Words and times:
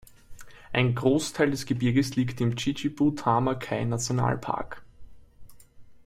Ein 0.73 0.95
Großteil 0.95 1.51
des 1.51 1.67
Gebirges 1.67 2.15
liegt 2.15 2.41
im 2.41 2.55
Chichibu-Tama-Kai-Nationalpark. 2.55 4.81